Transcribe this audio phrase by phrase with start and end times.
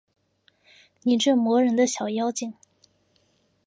[1.03, 2.55] 你这磨人的小妖精